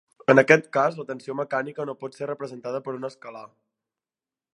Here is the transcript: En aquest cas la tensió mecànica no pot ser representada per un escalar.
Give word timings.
En 0.33 0.39
aquest 0.41 0.63
cas 0.77 0.95
la 0.99 1.03
tensió 1.09 1.35
mecànica 1.41 1.85
no 1.89 1.95
pot 2.05 2.17
ser 2.21 2.29
representada 2.31 2.81
per 2.87 2.95
un 3.01 3.09
escalar. 3.11 3.45